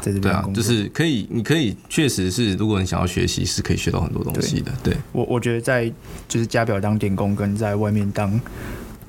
[0.01, 4.71] 在这边对啊，就是可以，你可以确实是，如果你想要学习，是可以学到很多东西的。
[4.83, 5.91] 对，我我觉得在
[6.27, 8.39] 就是家表当点工，跟在外面当。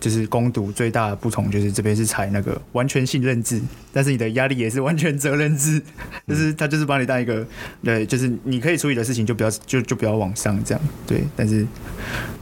[0.03, 3.63] 就是攻读最大的不同，就是这边是采那个完全信任制，
[3.93, 5.81] 但是你的压力也是完全责任制，
[6.27, 7.47] 就是他就是把你当一个，
[7.85, 11.65] 对，就是你可以处理的事情就不要就就不要往上这样，对，但是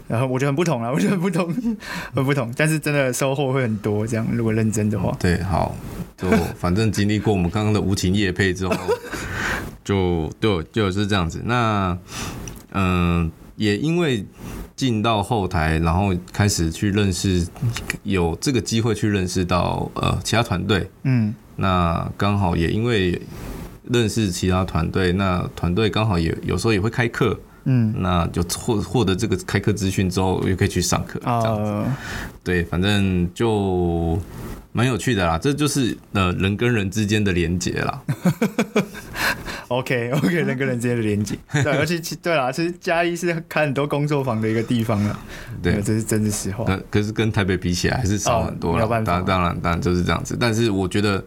[0.08, 1.54] 然后我觉得很不同啊，我觉得很不同，
[2.16, 5.76] 很不同，但是真的收获会很多，这样如果认真的话，对，好，
[6.16, 8.74] 就反正经历过我们刚刚的无情夜配之后，
[9.84, 11.98] 就就就是这样子，那
[12.72, 14.24] 嗯、也因为。
[14.80, 17.46] 进到后台，然后开始去认识，
[18.02, 23.20] 有这个机会去认识到呃其他团队，嗯，那刚好也因为
[23.90, 31.90] 认识其他团队，那团队刚好也有时候也会开课，嗯，那就获获得这个开课资讯之后，又可以去上课，这样子，
[32.44, 34.18] 对，反正就。
[34.72, 38.00] 蛮有趣的啦，这就是呃人跟人之间的连接啦。
[39.66, 45.18] OK OK，人跟人之间的连接，对， 而且对啦，其实嘉义是开很多工作坊的一个地方了。
[45.60, 46.64] 对，这是真的实话。
[46.88, 48.86] 可是跟台北比起来还是少很多了。
[48.86, 50.36] 当、哦、当然当然，当然就是这样子。
[50.38, 51.20] 但是我觉得，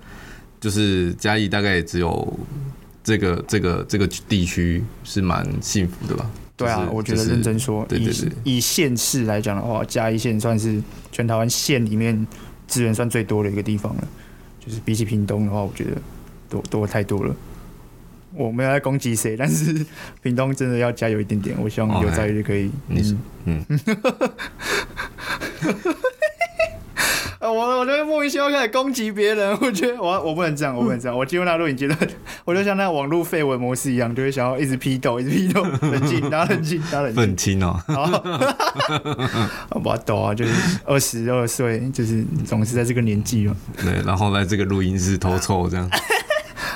[0.62, 2.39] 就是嘉义大概也只有
[3.04, 6.30] 这个这个这个地区是蛮幸福的吧。
[6.56, 12.26] 对啊，我觉得认真说，对对对，以以县市来讲的话，嘉义县算是全台湾县里面。
[12.66, 14.08] 资源算最多的一个地方了，
[14.60, 15.92] 就是比起屏东的话，我觉得
[16.50, 17.36] 多多太多了。
[18.34, 19.86] 我没有在攻击谁，但是
[20.24, 21.56] 屏东真的要加油一点点。
[21.62, 22.72] 我希望有朝一日可以。
[22.88, 23.63] 你嗯。
[27.52, 31.18] 我我觉得莫名其妙开始攻击别人，我觉得我我不能这样，我不能这样。
[31.18, 32.00] 我进入那录影阶段，
[32.46, 37.16] 我就像那网络废文模式一样，就会想要一直批斗，一直批斗，冷静，打冷静，打冷静。
[37.16, 37.80] 愤青哦。
[37.88, 38.24] 好，
[39.84, 43.56] 我懂啊，就是二十二岁，就是总是在这个年纪嘛。
[43.82, 45.90] 对，然后来这个录音室偷臭这样。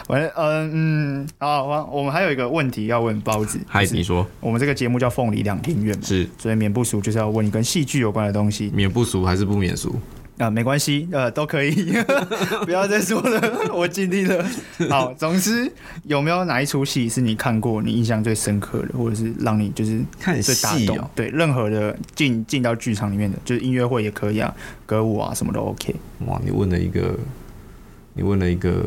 [0.08, 3.60] 反正嗯嗯，好，我们还有一个问题要问包子。
[3.68, 4.26] 嗨，你说。
[4.40, 8.72] 我们这个节目叫凤梨两庭院嘛，是，所以免不俗就是要问你跟戏剧有关的东西。
[8.74, 9.94] 免不俗还是不免俗？
[10.38, 11.92] 啊，没关系，呃，都可以，
[12.64, 13.42] 不要再说了，
[13.74, 14.46] 我尽力了。
[14.88, 15.72] 好，总之
[16.04, 20.00] 有没有哪一出戏是你看过你印象最深刻的，或者是让你就是
[20.44, 20.98] 最打动？
[21.00, 24.54] 哦、对，任何的进进到剧场里面的，就是音乐会也可以啊，
[24.86, 25.96] 歌舞啊什么都 OK。
[26.28, 27.18] 哇，你问了一个，
[28.14, 28.86] 你问了一个，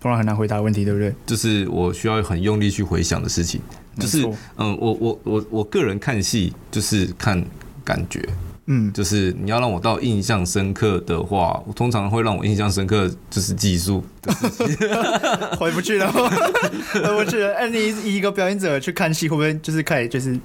[0.00, 1.12] 突然很难回答问题，对不对？
[1.26, 3.60] 就是我需要很用力去回想的事情。
[3.98, 4.24] 就是
[4.56, 7.44] 嗯，我我我我个人看戏就是看
[7.84, 8.24] 感觉。
[8.66, 14.02] 嗯，就是你要让我到印象深刻的话，我通常会让我印象深刻就是技术
[15.58, 17.52] 回不去了， 回不去了。
[17.54, 20.38] 哎，你以一个表演者去看戏，会不会就是开始就是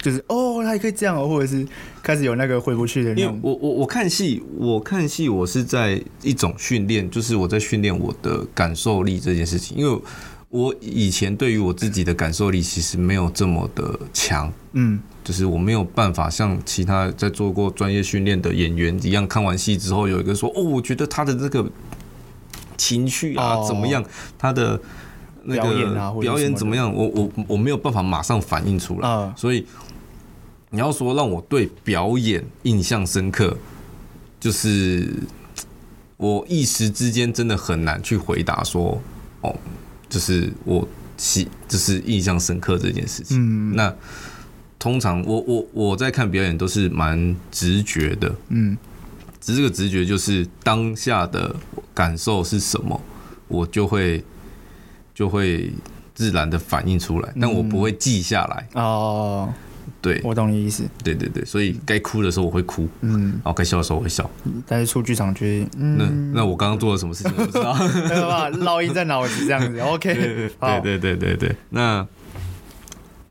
[0.00, 1.66] 就是哦，他也可以这样哦，或者是
[2.02, 3.40] 开始有那个回不去的那种？
[3.42, 10.00] 我我我看戏，我看戏，我是在一种训练，就是我在训练我的感受力这件事情，因为。
[10.52, 21.66] 我以前对于我自己的感受力其实没有这么的强，嗯，就是我没有办法像其他在做过专业训练的演员一样，看完戏之后有一个说哦，我觉得他的这个
[22.76, 24.04] 情绪啊怎么样，
[24.36, 24.78] 他的
[25.44, 29.66] 那个表演啊表演怎么样，我我我没有办法马上反应出来，所以
[30.68, 33.56] 你要说让我对表演印象深刻，
[34.38, 35.14] 就是
[36.18, 39.00] 我一时之间真的很难去回答说
[39.40, 39.56] 哦。
[40.12, 40.86] 就是我
[41.16, 43.38] 喜，就是印象深刻这件事情。
[43.40, 43.94] 嗯，那
[44.78, 48.34] 通常我我我在看表演都是蛮直觉的。
[48.50, 48.76] 嗯，
[49.40, 51.56] 只是这个直觉就是当下的
[51.94, 53.00] 感受是什么，
[53.48, 54.22] 我就会
[55.14, 55.72] 就会
[56.14, 58.68] 自然的反应出来，但我不会记下来。
[58.74, 59.48] 哦。
[60.00, 60.84] 对，我懂你意思。
[61.04, 64.28] 对对对，所以该哭的时候我会哭，嗯，然后该笑的时候我会笑。
[64.66, 67.74] 但是出剧场觉得，嗯，那那我刚刚做了什么事情我不知道，
[68.08, 69.78] 没有办法烙印在脑子这样子。
[69.80, 72.06] OK，对对对对对，那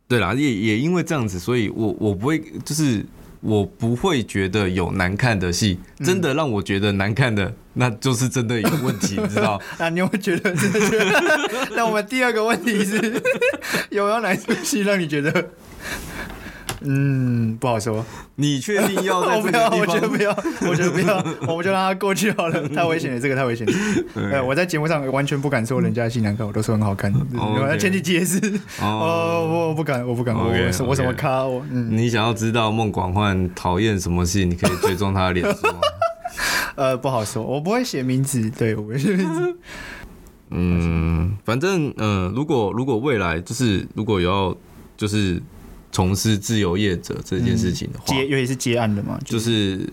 [0.08, 3.06] 对啦，也也因为这样子，所以我我不会，就是
[3.41, 9.62] 我不会觉得有难看的戏，真的让我觉得难看的，那就是真的有问题，你知道？
[9.80, 11.70] 那你会觉得真的觉得？
[11.76, 12.95] 那我们第二个问题是，
[13.89, 15.49] 有没有哪出戏让你觉得？
[16.84, 18.04] 嗯，不好说。
[18.36, 19.70] 你确定要在 这个地方？
[19.72, 20.32] 我不要，我觉得不要，
[20.70, 21.18] 我觉得不要，
[21.48, 22.68] 我们就让他过去好了。
[22.70, 23.74] 太危险了，这个太危险了。
[24.16, 27.14] 对，我在节目上完全不敢说人家新娘看，我都说很好看。
[27.34, 28.40] 我前几集也是。
[28.82, 30.36] 哦，我不敢，我不敢。
[30.36, 30.52] 我
[30.88, 31.46] 我什么咖？
[31.46, 34.44] 我你想要知道孟广焕讨厌什么戏？
[34.46, 35.80] 你可以追踪他的脸书吗？
[36.76, 38.50] 呃，不好说，我不会写名字。
[38.50, 39.56] 对，我不会写名字。
[40.50, 44.58] 嗯，反正嗯，如果如果未来就是如果有要
[44.98, 45.40] 就是。
[45.92, 49.88] 从事自由业者这件事情的话，接尤其是接案的嘛，就是。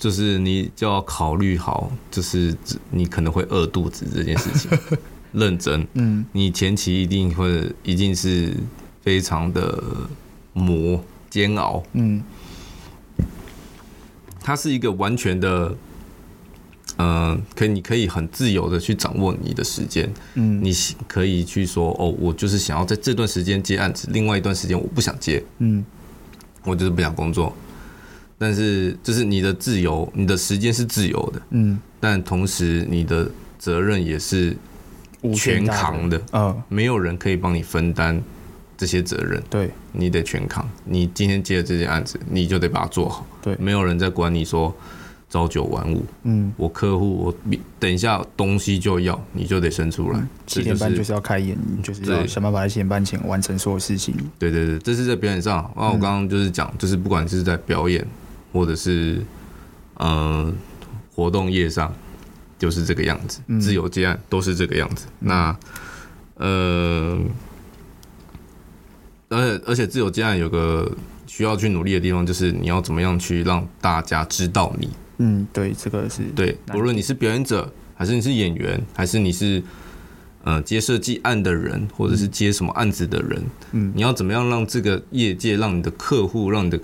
[0.00, 2.56] 就是你就要考虑好，就是
[2.90, 4.70] 你可能会饿肚子这件事情，
[5.32, 8.56] 认真，嗯，你前期一定会一定是
[9.02, 9.78] 非常的
[10.54, 12.24] 磨煎熬，嗯，
[14.40, 15.76] 它是一个完全的。
[17.00, 20.12] 嗯，可以，你可以很自由的去掌握你的时间。
[20.34, 20.70] 嗯，你
[21.08, 25.42] 可以去说，哦，我就是想要在这段时间接案子，另外一段时间我不想接。
[25.58, 25.82] 嗯，
[26.64, 27.56] 我就是不想工作。
[28.36, 31.42] 但是，就是你的自由，你的时间是自由的。
[31.50, 34.54] 嗯，但同时你的责任也是
[35.34, 36.20] 全扛的。
[36.32, 38.20] 嗯，没有人可以帮你分担
[38.76, 39.42] 这些责任。
[39.48, 40.68] 对，你得全扛。
[40.84, 43.26] 你今天接的这件案子，你就得把它做好。
[43.40, 44.74] 对，没有人在管你说。
[45.30, 47.34] 朝九晚五，嗯，我客户我
[47.78, 50.18] 等一下东西就要，你就得生出来。
[50.18, 54.12] 嗯、七点半就是要开演，就是要想办法在七点半前完成所有事情。
[54.40, 55.72] 对对对，这是在表演上。
[55.76, 58.04] 那我刚刚就是讲，就是不管是在表演，
[58.52, 59.24] 或者是
[59.94, 60.52] 呃
[61.14, 61.94] 活动业上，
[62.58, 63.40] 就是这个样子。
[63.46, 65.06] 嗯、自由接案都是这个样子。
[65.20, 65.56] 嗯、那
[66.38, 67.18] 呃，
[69.28, 70.90] 而且而且自由接案有个
[71.28, 74.90] 需要去努力的地方，就是你要怎么样去让大家知道你。
[75.22, 76.56] 嗯，对，这个是对。
[76.74, 79.62] 无论你是表演者，还是你是演员，还是你是
[80.44, 83.42] 呃接设计案的人，或者是接什么案子的人，
[83.72, 86.80] 嗯，你要怎么样让这个业界，让你的客户，让你的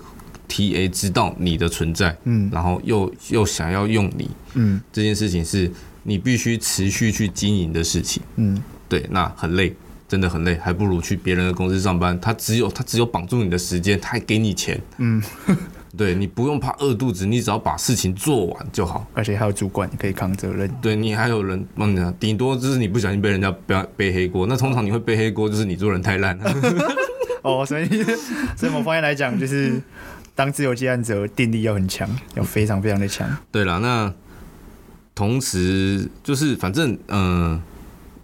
[0.47, 5.71] TA 知道你的存在，嗯，然后又又想要用你，嗯，这件事情是
[6.03, 9.75] 你必须持续去经营的事情，嗯，对，那很累，
[10.07, 15.21] 真的很累，还不如去别人的公司上班，他只有他只有绑住你的时间，他还给你钱，嗯。
[15.97, 19.07] 对，你不用怕饿肚子，你只要把事情做完就好。
[19.15, 20.69] 而且还有主管可以扛责任。
[20.79, 24.45] 对，你还有人帮你，顶多就是你不小心被人家背背黑锅。
[24.45, 26.53] 那通常你会背黑锅，就是你做人太烂了。
[27.41, 27.87] 哦，所以
[28.55, 29.81] 所以某方面来讲，就是
[30.35, 33.27] 当自由接案者，定力要很强，要非常非常的强。
[33.51, 34.13] 对了，那
[35.15, 37.61] 同时就是反正嗯、呃，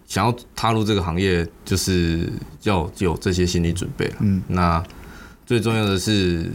[0.06, 4.08] 想要踏入这个行业，就是要有这些心理准备。
[4.20, 4.80] 嗯，那
[5.44, 6.48] 最重要的是。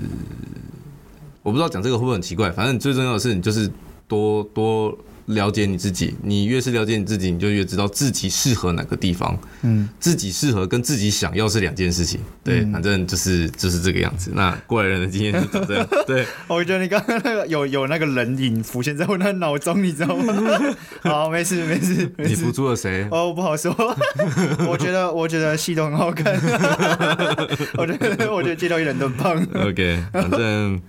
[1.44, 3.70] 我不知道讲这个会不会很奇怪，反正最重要的是你就是
[4.08, 9.38] 多多了解你自己，你越是了解你自己，你就越知道自己适合哪个地方。
[9.62, 12.20] 嗯，自己适合跟自己想要是两件事情。
[12.44, 14.32] 对，反正就是就是这个样子。
[14.34, 15.88] 那过来人的经验就这样。
[16.08, 20.34] 对， 我觉得你刚刚那个有有那个人影浮现在我那脑中，你知道吗？
[21.04, 22.12] 好，没事没事。
[22.18, 23.08] 你扶住了谁？
[23.12, 23.72] 哦，不好说。
[24.68, 26.34] 我觉得我觉得戏都很好看。
[27.78, 29.48] 我觉得我觉得街头艺人都很棒。
[29.54, 30.82] OK，反正。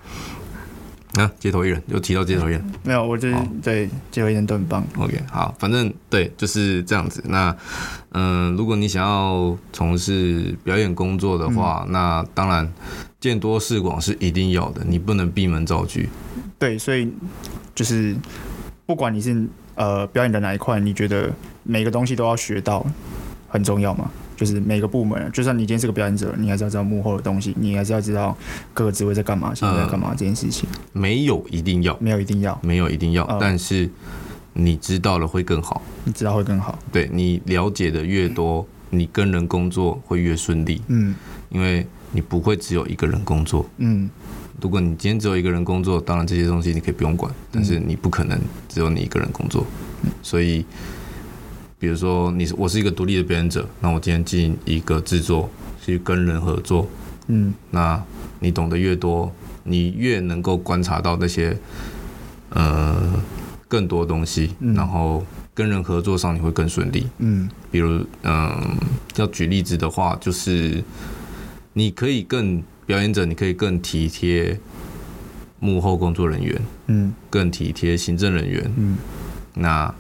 [1.14, 4.84] 啊，街头艺人又提到街头艺人，没有，我就是对街头艺人都很棒。
[4.96, 7.20] OK，好，反正对就是这样子。
[7.26, 7.50] 那
[8.10, 12.72] 嗯、呃，如果你想要从事表演工作的话，嗯、那当然
[13.18, 16.00] 见多识广是一定要的，你不能闭门造车。
[16.58, 17.12] 对，所以
[17.74, 18.14] 就是
[18.86, 19.44] 不管你是
[19.74, 21.32] 呃表演的哪一块，你觉得
[21.64, 22.86] 每个东西都要学到，
[23.50, 24.10] 很重要吗？
[24.36, 28.34] 就是每个部门，就算你今天是个表演者，你还是要知道幕后的东西，你还是要知道
[28.72, 30.66] 各个职位在干嘛，现在在干嘛这件事情。
[30.94, 33.90] 没有一定要，没有一定要，没有一定要，但是
[34.54, 36.78] 你知道了会更好，你知道会更好。
[36.90, 40.80] 对，你了解的越多，你跟人工作会越顺利。
[40.86, 41.14] 嗯，
[41.50, 43.68] 因为你不会只有一个人工作。
[43.76, 44.08] 嗯，
[44.62, 48.40] 如果你今天只有一个人工作，当然这些东西你可以不用管，但是你不可能
[48.70, 49.66] 只有你一个人工作，
[50.22, 50.64] 所以。
[51.80, 55.48] 比如说，你是我是一个独立的表演者，那我今天进一个制作，
[55.82, 56.86] 去跟人合作，
[57.28, 58.00] 嗯，那
[58.38, 59.32] 你懂得越多，
[59.64, 61.56] 你越能够观察到那些
[62.50, 63.00] 呃
[63.66, 65.24] 更多东西，嗯，然后
[65.54, 68.76] 跟人合作上你会更顺利，嗯，比如嗯、呃，
[69.16, 70.84] 要举例子的话，就是
[71.72, 74.54] 你可以更表演者，你可以更体贴
[75.58, 78.98] 幕后工作人员，嗯，更体贴行政人员，嗯，
[79.54, 79.94] 那。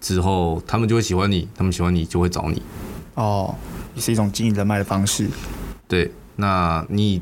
[0.00, 2.62] 之后，他们就会喜欢你，他们喜欢你就会找你。
[3.14, 3.54] 哦，
[3.94, 5.28] 也是一种经营人脉的方式。
[5.88, 7.20] 对，那你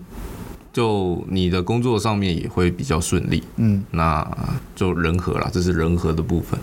[0.72, 3.43] 就你的工作上面也会比较顺利。
[3.57, 4.27] 嗯，那
[4.74, 6.59] 就人和啦，这是人和的部分。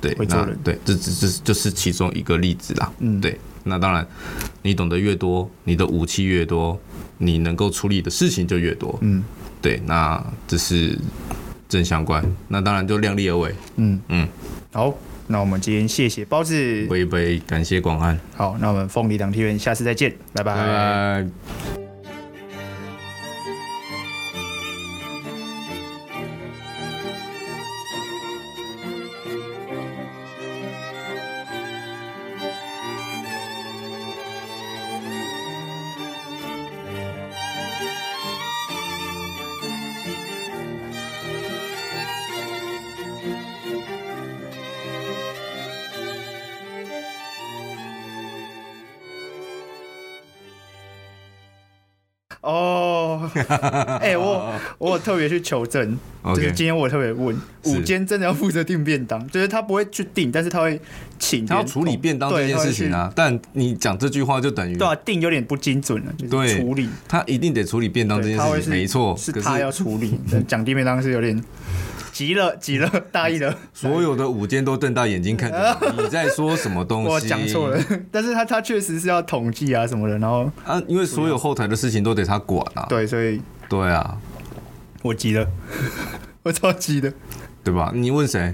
[0.00, 0.56] 对，会做人。
[0.62, 2.92] 对，这这这就是其中一个例子啦。
[3.00, 3.38] 嗯，对。
[3.64, 4.06] 那当然，
[4.62, 6.78] 你懂得越多，你的武器越多，
[7.18, 8.96] 你能够处理的事情就越多。
[9.02, 9.24] 嗯，
[9.60, 9.82] 对。
[9.84, 10.96] 那这是
[11.68, 12.24] 正相关。
[12.46, 13.52] 那当然就量力而为。
[13.76, 14.28] 嗯嗯，
[14.72, 14.94] 好。
[15.28, 18.18] 那我们今天谢谢包子，杯杯感谢广安。
[18.34, 20.54] 好，那我们凤梨党体院下次再见，拜拜。
[20.54, 21.87] 拜拜。
[52.48, 53.28] 哦，
[54.00, 60.80] 哎、欸，我我有特别去求证就是今天我特别问，午间真的要负责订便当，就是他不会去订，但是他会
[61.18, 63.12] 请他要处理便当这件事情啊。
[63.14, 70.18] 但你讲这句话就等于对啊，订有点不精准了，就是、处理他一定得处理便当这件事情，没错，是他要处理，
[70.48, 71.38] 讲订便当是有点。
[72.18, 73.56] 急了，急了，大意了。
[73.72, 77.08] 所有的午间都瞪大眼睛看着你， 你在说什么东西？
[77.08, 82.84] 我讲错了， 但是他他确实是要统计啊什么的，然后啊，因为所有后台的事情都得他管啊。
[82.88, 84.18] 对，所以对啊，
[85.02, 85.46] 我急了，
[86.42, 87.12] 我超急的，
[87.62, 87.92] 对吧？
[87.94, 88.52] 你问谁？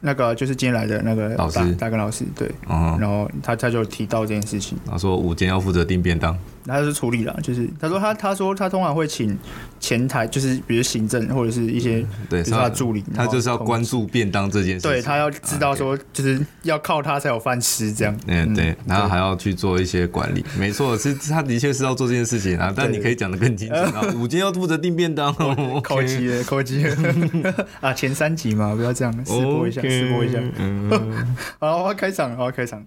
[0.00, 6.34] 那个就是今天来的那个老师，大根老师，对，嗯然后他他就提到这件事情，他说午间要负责订便当，
[6.66, 9.38] 他就是处理了，就是他说他他说他通常会请
[9.80, 25.34] 前台，就是比如行政或者是一些对他的助理，他就是要关注便当这件事，对他要知道说就是要靠他才有饭吃这样，嗯对，然后还要去做一些管理，没错，是他的确是要做这件事情啊，但你可以讲的更清楚啊， 午间要负责订便当，
[25.82, 27.54] 扣机了扣机了。
[27.80, 29.82] 啊，前三集嘛，不要这样试播一下。
[29.82, 30.90] 试播一下，嗯，
[31.58, 32.84] 好，我要开场，我要开场。